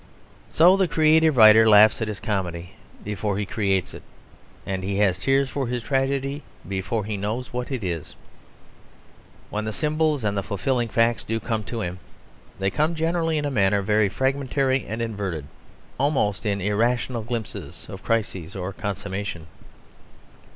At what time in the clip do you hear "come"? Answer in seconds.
11.39-11.63, 12.71-12.95